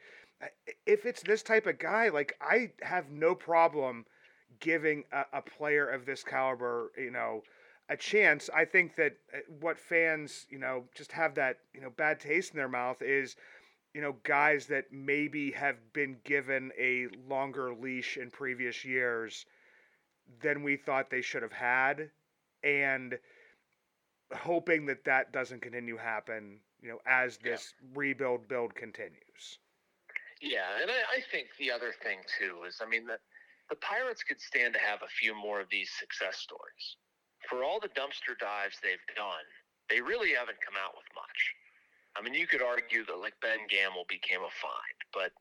[0.86, 4.06] if it's this type of guy, like I have no problem
[4.60, 7.44] giving a, a player of this caliber, you know,
[7.90, 8.50] a chance.
[8.54, 12.52] I think that uh, what fans, you know, just have that, you know, bad taste
[12.52, 13.36] in their mouth is
[13.96, 19.46] you know, guys that maybe have been given a longer leash in previous years
[20.42, 22.10] than we thought they should have had,
[22.62, 23.18] and
[24.36, 27.88] hoping that that doesn't continue happen, you know, as this yeah.
[27.96, 29.60] rebuild build continues.
[30.42, 33.18] Yeah, and I, I think the other thing too is, I mean, the
[33.70, 36.98] the Pirates could stand to have a few more of these success stories.
[37.50, 39.48] For all the dumpster dives they've done,
[39.90, 41.56] they really haven't come out with much.
[42.15, 45.32] I mean, you could argue that like Ben Gamel became a find, but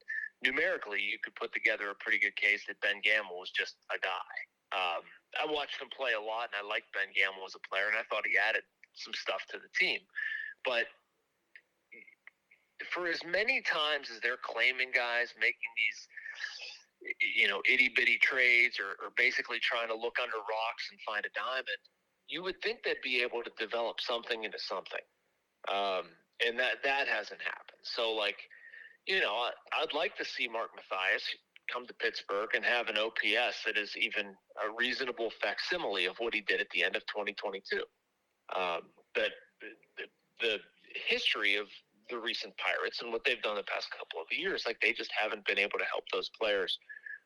[0.43, 3.99] numerically, you could put together a pretty good case that Ben Gamel was just a
[3.99, 4.35] guy.
[4.75, 5.07] Um,
[5.39, 7.97] I watched him play a lot, and I liked Ben Gamel as a player, and
[7.97, 10.01] I thought he added some stuff to the team.
[10.65, 10.91] But
[12.91, 16.01] for as many times as they're claiming guys making these,
[17.39, 21.25] you know, itty bitty trades or, or basically trying to look under rocks and find
[21.25, 21.83] a diamond,
[22.29, 25.05] you would think they'd be able to develop something into something.
[25.71, 26.11] Um,
[26.45, 27.83] and that that hasn't happened.
[27.83, 28.37] So like,
[29.07, 31.23] you know, I, I'd like to see Mark Mathias
[31.73, 34.27] come to Pittsburgh and have an OPS that is even
[34.63, 37.83] a reasonable facsimile of what he did at the end of 2022.
[38.57, 38.81] Um,
[39.15, 40.05] but the,
[40.41, 40.59] the
[41.09, 41.67] history of
[42.11, 45.11] the recent Pirates and what they've done the past couple of years, like they just
[45.19, 46.79] haven't been able to help those players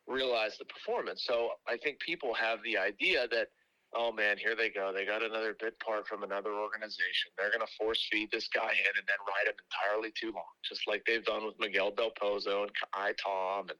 [0.06, 1.24] realize the performance.
[1.26, 3.48] So I think people have the idea that
[3.94, 4.92] oh man, here they go.
[4.92, 7.32] They got another bit part from another organization.
[7.36, 10.44] They're going to force feed this guy in and then ride him entirely too long,
[10.68, 13.68] just like they've done with Miguel Del Pozo and I Tom.
[13.68, 13.78] And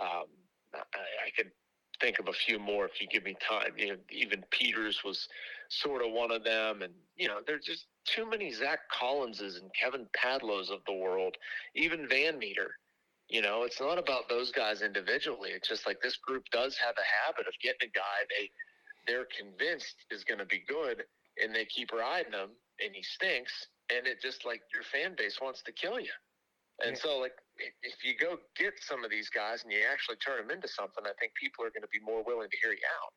[0.00, 0.26] um,
[0.74, 0.78] I,
[1.26, 1.50] I could
[2.00, 3.72] think of a few more if you give me time.
[3.76, 5.28] You know, even Peters was
[5.68, 6.82] sort of one of them.
[6.82, 11.36] And, you know, there's just too many Zach Collinses and Kevin Padlos of the world,
[11.74, 12.74] even Van Meter.
[13.28, 15.50] You know, it's not about those guys individually.
[15.50, 18.50] It's just like this group does have a habit of getting a guy they–
[19.06, 21.04] they're convinced is going to be good,
[21.42, 22.50] and they keep riding him,
[22.84, 26.12] and he stinks, and it just like your fan base wants to kill you.
[26.84, 27.02] And yeah.
[27.02, 30.50] so, like, if you go get some of these guys and you actually turn them
[30.50, 33.12] into something, I think people are going to be more willing to hear you out.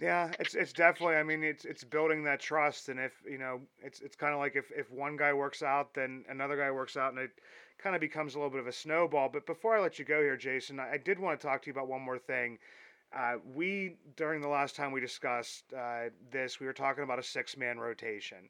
[0.00, 1.16] Yeah, it's it's definitely.
[1.16, 4.38] I mean, it's it's building that trust, and if you know, it's it's kind of
[4.38, 7.32] like if if one guy works out, then another guy works out, and it
[7.78, 9.28] kind of becomes a little bit of a snowball.
[9.28, 11.66] But before I let you go here, Jason, I, I did want to talk to
[11.66, 12.58] you about one more thing.
[13.16, 17.22] Uh, we during the last time we discussed uh, this, we were talking about a
[17.22, 18.48] six-man rotation.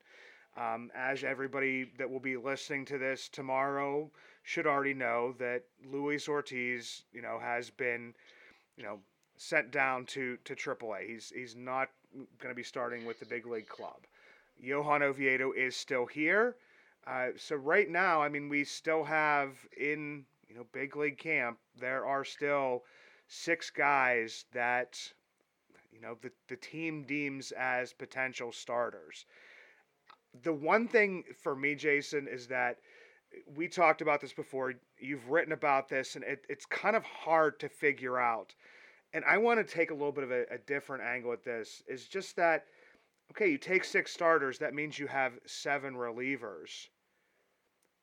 [0.57, 4.11] Um, as everybody that will be listening to this tomorrow
[4.43, 8.15] should already know, that Luis Ortiz, you know, has been,
[8.77, 8.99] you know,
[9.37, 11.07] sent down to to AAA.
[11.07, 14.07] He's he's not going to be starting with the big league club.
[14.59, 16.57] Johan Oviedo is still here.
[17.07, 21.59] Uh, so right now, I mean, we still have in you know big league camp.
[21.79, 22.83] There are still
[23.29, 24.99] six guys that
[25.93, 29.27] you know the, the team deems as potential starters.
[30.43, 32.79] The one thing for me, Jason, is that
[33.55, 34.75] we talked about this before.
[34.99, 38.55] You've written about this, and it, it's kind of hard to figure out.
[39.13, 41.83] And I want to take a little bit of a, a different angle at this.
[41.87, 42.65] Is just that
[43.33, 43.51] okay?
[43.51, 46.89] You take six starters, that means you have seven relievers.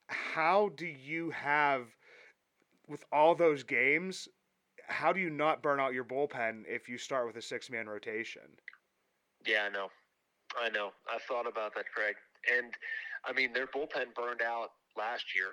[0.07, 1.87] How do you have
[2.87, 4.27] with all those games
[4.87, 7.87] how do you not burn out your bullpen if you start with a six man
[7.87, 8.43] rotation?
[9.45, 9.89] Yeah, I know.
[10.59, 10.91] I know.
[11.07, 12.15] I thought about that, Craig.
[12.57, 12.73] And
[13.25, 15.49] I mean, their bullpen burned out last year.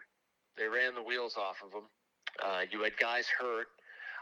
[0.56, 1.88] They ran the wheels off of them.
[2.42, 3.66] Uh, you had guys hurt.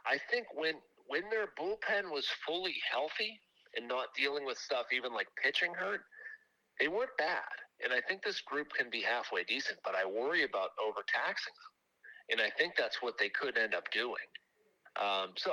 [0.07, 0.75] I think when
[1.07, 3.41] when their bullpen was fully healthy
[3.77, 6.03] and not dealing with stuff even like pitching hurt,
[6.79, 7.51] they weren't bad.
[7.83, 11.73] And I think this group can be halfway decent, but I worry about overtaxing them.
[12.31, 14.29] And I think that's what they could end up doing.
[14.99, 15.53] Um, so,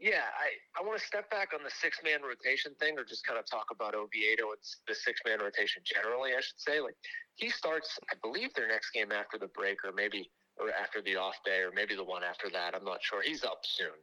[0.00, 3.26] yeah, I, I want to step back on the six man rotation thing or just
[3.26, 6.80] kind of talk about Oviedo and the six man rotation generally, I should say.
[6.80, 6.96] Like,
[7.36, 11.16] he starts, I believe, their next game after the break or maybe or after the
[11.16, 12.74] off day or maybe the one after that.
[12.74, 13.22] I'm not sure.
[13.22, 13.96] He's up soon.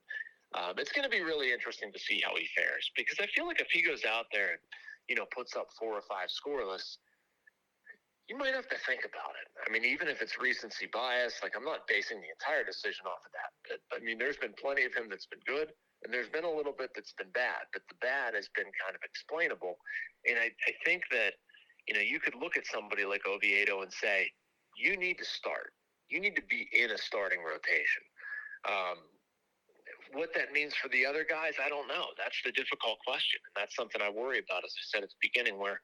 [0.55, 3.45] Um, it's going to be really interesting to see how he fares because I feel
[3.45, 4.63] like if he goes out there and,
[5.09, 6.97] you know, puts up four or five scoreless,
[8.27, 9.47] you might have to think about it.
[9.63, 13.23] I mean, even if it's recency bias, like I'm not basing the entire decision off
[13.23, 13.51] of that.
[13.63, 15.71] But, I mean, there's been plenty of him that's been good,
[16.03, 17.71] and there's been a little bit that's been bad.
[17.71, 19.79] But the bad has been kind of explainable,
[20.27, 21.39] and I, I think that
[21.87, 24.27] you know you could look at somebody like Oviedo and say,
[24.75, 25.71] you need to start.
[26.09, 28.03] You need to be in a starting rotation.
[28.67, 28.97] Um,
[30.13, 32.05] what that means for the other guys, I don't know.
[32.17, 34.63] That's the difficult question, and that's something I worry about.
[34.63, 35.79] As I said at the beginning, where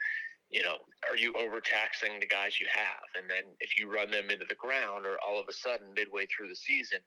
[0.53, 0.77] you know,
[1.09, 3.03] are you overtaxing the guys you have?
[3.17, 6.27] And then if you run them into the ground, or all of a sudden midway
[6.29, 6.99] through the season,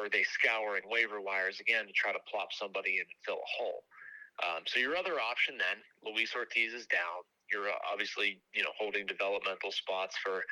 [0.00, 3.52] are they scouring waiver wires again to try to plop somebody in and fill a
[3.60, 3.84] hole?
[4.40, 7.20] Um, so your other option then, Luis Ortiz is down.
[7.52, 10.42] You're uh, obviously you know holding developmental spots for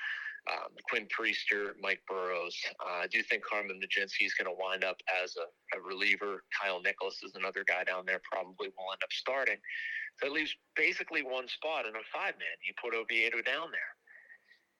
[0.50, 2.56] um, Quinn Priester, Mike Burrows.
[2.80, 6.44] Uh, I do think Carmen Mlodzinski is going to wind up as a, a, reliever.
[6.56, 9.58] Kyle Nicolas is another guy down there, probably will end up starting.
[10.20, 12.56] So it leaves basically one spot in a five man.
[12.64, 13.92] You put Oviedo down there.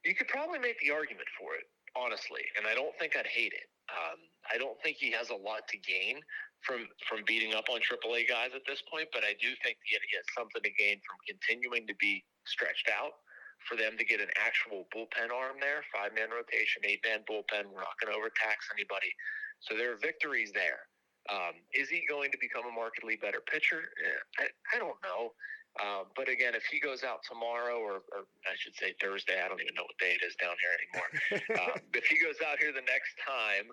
[0.04, 3.52] You could probably make the argument for it, honestly, and I don't think I'd hate
[3.52, 3.68] it.
[3.90, 4.18] Um,
[4.52, 6.20] I don't think he has a lot to gain
[6.62, 9.94] from from beating up on AAA guys at this point, but I do think he
[9.94, 13.14] has something to gain from continuing to be stretched out
[13.66, 17.70] for them to get an actual bullpen arm there, five man rotation, eight man bullpen.
[17.70, 19.10] We're not going to overtax anybody.
[19.60, 20.86] So there are victories there.
[21.28, 23.90] Um, is he going to become a markedly better pitcher?
[24.00, 25.34] Eh, I, I don't know.
[25.76, 29.46] Uh, but again, if he goes out tomorrow, or, or, I should say Thursday, I
[29.46, 31.08] don't even know what day it is down here anymore.
[31.60, 33.68] uh, if he goes out here the next time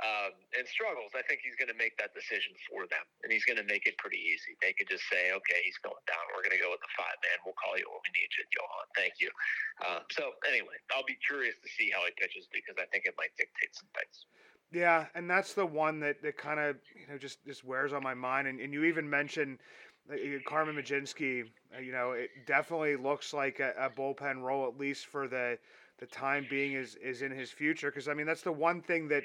[0.00, 3.44] um, and struggles, I think he's going to make that decision for them, and he's
[3.44, 4.56] going to make it pretty easy.
[4.64, 6.24] They could just say, "Okay, he's going down.
[6.32, 7.36] We're going to go with the five man.
[7.44, 8.86] We'll call you when we need you, Johan.
[8.96, 9.28] Thank you."
[9.84, 13.12] Um, so anyway, I'll be curious to see how he pitches because I think it
[13.20, 14.16] might dictate some things.
[14.72, 18.02] Yeah, and that's the one that, that kind of you know just just wears on
[18.02, 18.48] my mind.
[18.48, 19.60] And, and you even mentioned
[20.08, 20.16] uh,
[20.48, 21.44] Carmen Mlodzinski.
[21.76, 25.58] Uh, you know, it definitely looks like a, a bullpen role at least for the
[25.98, 29.08] the time being is is in his future because I mean that's the one thing
[29.08, 29.22] that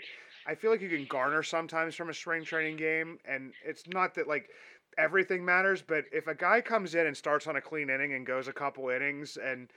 [0.48, 4.16] I feel like you can garner sometimes from a spring training game, and it's not
[4.16, 4.50] that like
[4.98, 8.26] everything matters, but if a guy comes in and starts on a clean inning and
[8.26, 9.70] goes a couple innings, and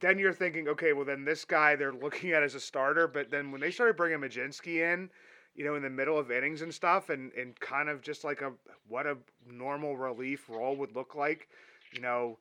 [0.00, 3.30] then you're thinking, okay, well then this guy they're looking at as a starter, but
[3.30, 5.08] then when they started bringing Mlodzinski in,
[5.54, 8.42] you know, in the middle of innings and stuff, and and kind of just like
[8.42, 8.52] a
[8.88, 11.48] what a normal relief role would look like,
[11.92, 12.38] you know.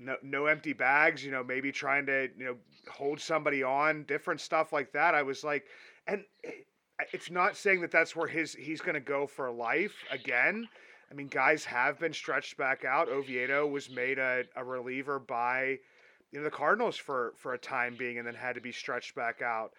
[0.00, 2.56] No, no empty bags, you know, maybe trying to, you know,
[2.88, 5.12] hold somebody on, different stuff like that.
[5.12, 5.64] I was like,
[6.06, 6.50] and eh,
[7.12, 10.68] it's not saying that that's where his he's going to go for life again.
[11.10, 13.08] I mean, guys have been stretched back out.
[13.08, 15.78] Oviedo was made a, a reliever by
[16.32, 19.14] you know the Cardinals for for a time being, and then had to be stretched
[19.14, 19.72] back out.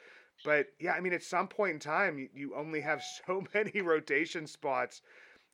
[0.43, 3.82] But yeah, I mean, at some point in time, you, you only have so many
[3.82, 5.01] rotation spots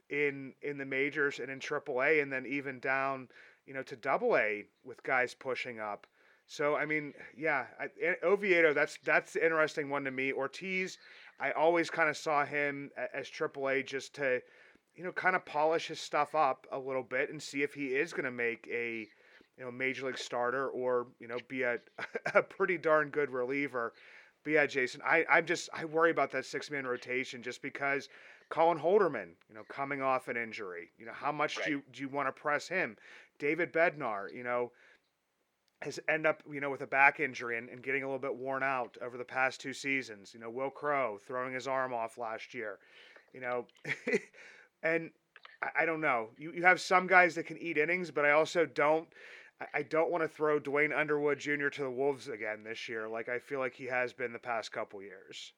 [0.10, 3.28] in in the majors and in AAA, and then even down
[3.66, 6.08] you know to Double A with guys pushing up.
[6.48, 8.74] So I mean, yeah, I, eh, Oviedo.
[8.74, 10.32] That's that's the interesting one to me.
[10.32, 10.98] Ortiz
[11.40, 14.42] I always kind of saw him as AAA just to,
[14.96, 17.88] you know, kind of polish his stuff up a little bit and see if he
[17.88, 19.08] is going to make a,
[19.58, 21.80] you know, major league starter or you know be a
[22.34, 23.94] a pretty darn good reliever.
[24.44, 28.10] But yeah, Jason, I I'm just I worry about that six man rotation just because
[28.50, 31.66] Colin Holderman, you know, coming off an injury, you know, how much right.
[31.66, 32.96] do you do you want to press him?
[33.40, 34.72] David Bednar, you know
[35.82, 38.36] has end up you know with a back injury and, and getting a little bit
[38.36, 40.34] worn out over the past two seasons.
[40.34, 42.80] You know, Will Crowe throwing his arm off last year.
[43.34, 43.66] You know,
[44.84, 45.12] and
[45.62, 46.30] I, I, don't know.
[46.38, 49.08] You you have some guys that can eat innings, but I also don't.
[49.74, 51.70] I, don't want to throw Dwayne Underwood Jr.
[51.70, 54.74] to the Wolves again this year, like I feel like he has been the past
[54.74, 55.54] couple years.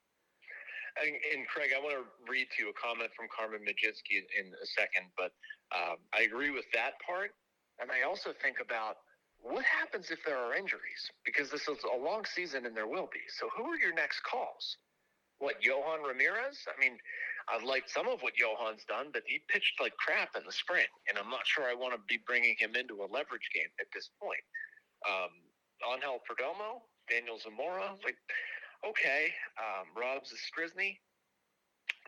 [1.01, 4.53] And, and, Craig, I want to read to you a comment from Carmen Mlodzinski in
[4.53, 5.33] a second, but
[5.73, 7.31] um, I agree with that part.
[7.79, 8.97] And I also think about
[9.41, 11.11] what happens if there are injuries?
[11.25, 13.21] Because this is a long season and there will be.
[13.39, 14.77] So who are your next calls?
[15.39, 16.65] What, Yohan Ramirez?
[16.65, 16.97] I mean,
[17.47, 20.89] I like some of what Yohan's done, but he pitched like crap in the spring,
[21.07, 23.87] and I'm not sure I want to be bringing him into a leverage game at
[23.93, 24.43] this point.
[25.07, 25.31] Um,
[25.85, 28.17] Angel Perdomo, Daniel Zamora, like,
[28.83, 30.97] okay, um, Rob Zastryzny,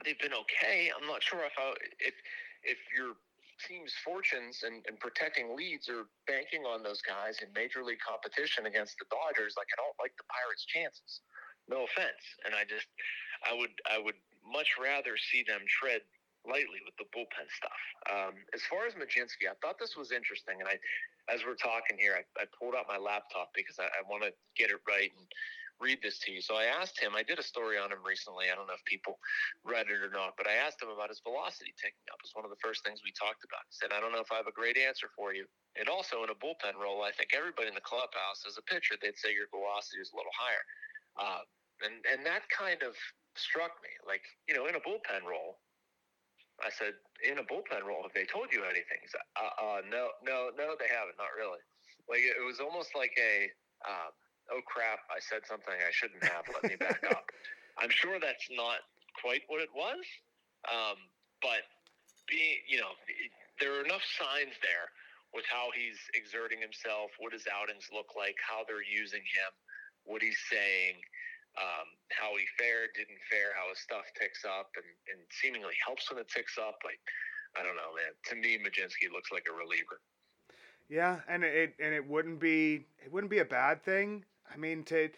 [0.04, 0.92] they've been okay.
[0.92, 2.15] I'm not sure if I, if
[2.63, 3.15] if you're
[3.60, 8.65] team's fortunes and, and protecting leads are banking on those guys in major league competition
[8.65, 9.56] against the Dodgers.
[9.58, 11.22] Like I don't like the Pirates' chances.
[11.67, 12.88] No offense, and I just
[13.45, 16.02] I would I would much rather see them tread
[16.48, 17.84] lightly with the bullpen stuff.
[18.08, 20.80] Um, as far as Mlodzinski, I thought this was interesting, and I,
[21.28, 24.32] as we're talking here, I, I pulled out my laptop because I, I want to
[24.56, 25.28] get it right and
[25.80, 26.44] read this to you.
[26.44, 28.52] So I asked him, I did a story on him recently.
[28.52, 29.17] I don't know if people
[29.63, 32.19] read it or not, but I asked him about his velocity ticking up.
[32.23, 33.63] It's one of the first things we talked about.
[33.71, 35.48] He said, I don't know if I have a great answer for you.
[35.80, 39.00] And also in a bullpen role, I think everybody in the clubhouse as a pitcher,
[39.00, 40.63] they'd say your velocity is a little higher.
[41.15, 41.44] Uh,
[41.84, 42.96] and, and that kind of
[43.40, 43.92] struck me.
[44.04, 45.63] Like, you know, in a bullpen role,
[46.60, 49.00] I said, in a bullpen role, have they told you anything?
[49.08, 51.15] Said, uh, uh, no, no, no, they haven't.
[51.15, 51.63] Not really.
[52.12, 53.48] Like, it was almost like a,
[53.88, 54.12] uh,
[54.52, 56.45] oh crap, I said something I shouldn't have.
[56.50, 57.25] Let me back up.
[57.81, 58.83] I'm sure that's not
[59.21, 60.04] quite what it was.
[60.67, 61.00] Um,
[61.41, 61.63] but
[62.27, 62.91] being, you know,
[63.60, 64.91] there are enough signs there
[65.33, 69.52] with how he's exerting himself, what his outings look like, how they're using him,
[70.04, 70.97] what he's saying,
[71.58, 76.10] um, how he fared, didn't fare, how his stuff ticks up, and, and seemingly helps
[76.10, 76.81] when it ticks up.
[76.83, 77.00] Like,
[77.58, 78.13] I don't know, man.
[78.29, 80.02] To me, Mlodzinski looks like a reliever.
[80.89, 84.25] Yeah, and it and it wouldn't be it wouldn't be a bad thing.
[84.54, 85.10] I mean, to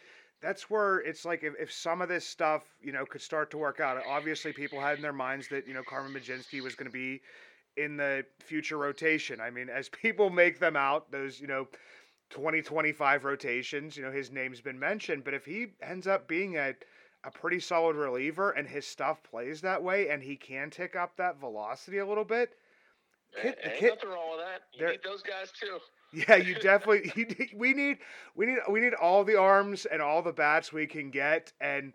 [0.41, 3.57] that's where it's like if, if some of this stuff you know could start to
[3.57, 4.01] work out.
[4.07, 7.21] Obviously, people had in their minds that you know Carmen Mlodzinski was going to be
[7.77, 9.39] in the future rotation.
[9.39, 11.67] I mean, as people make them out, those you know
[12.31, 15.23] 2025 rotations, you know his name's been mentioned.
[15.23, 16.75] But if he ends up being a
[17.23, 21.15] a pretty solid reliever and his stuff plays that way and he can tick up
[21.17, 22.57] that velocity a little bit.
[23.39, 24.61] Kid, Ain't kid, nothing wrong with that.
[24.73, 25.77] You need those guys too.
[26.13, 27.11] Yeah, you definitely.
[27.15, 27.99] You, we need,
[28.35, 31.93] we need, we need all the arms and all the bats we can get, and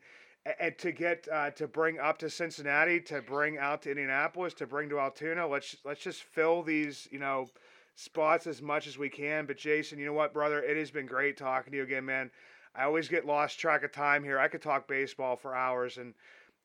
[0.58, 4.66] and to get uh, to bring up to Cincinnati, to bring out to Indianapolis, to
[4.66, 5.46] bring to Altoona.
[5.46, 7.48] Let's let's just fill these, you know,
[7.94, 9.44] spots as much as we can.
[9.44, 10.62] But Jason, you know what, brother?
[10.62, 12.30] It has been great talking to you again, man.
[12.74, 14.38] I always get lost track of time here.
[14.38, 16.14] I could talk baseball for hours, and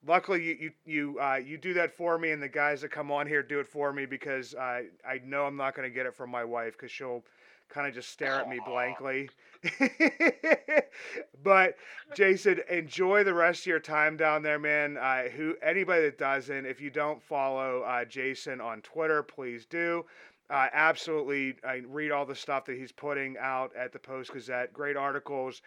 [0.06, 3.10] luckily you you you uh, you do that for me, and the guys that come
[3.10, 6.06] on here do it for me because I I know I'm not going to get
[6.06, 7.24] it from my wife because she'll
[7.68, 9.28] kind of just stare at me blankly.
[11.42, 11.76] but
[12.14, 14.96] Jason, enjoy the rest of your time down there, man.
[14.96, 20.04] Uh, who anybody that doesn't, if you don't follow uh, Jason on Twitter, please do.
[20.50, 24.72] Uh, absolutely, I read all the stuff that he's putting out at the Post Gazette.
[24.72, 25.62] Great articles.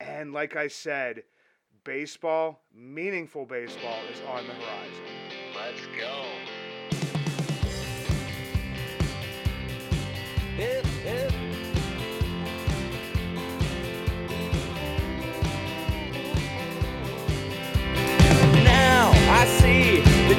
[0.00, 1.24] And like I said,
[1.82, 5.04] baseball, meaningful baseball, is on the horizon.
[5.56, 6.27] Let's go.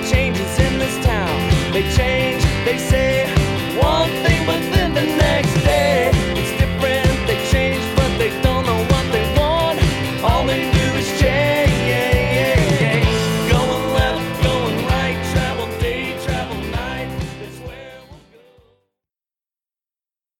[0.07, 1.35] changes in this town.
[1.71, 3.27] They change, they say
[3.77, 4.68] one thing, but